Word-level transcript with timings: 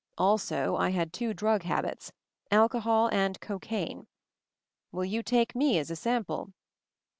Also 0.17 0.77
I 0.77 0.89
had 0.89 1.13
two 1.13 1.31
drug 1.31 1.61
habits— 1.61 2.11
alchohol 2.51 3.07
and 3.13 3.39
cocaine. 3.39 4.07
Will 4.91 5.05
| 5.05 5.05
you 5.05 5.21
take 5.21 5.53
me 5.55 5.77
as 5.77 5.91
a 5.91 5.95
sample?" 5.95 6.53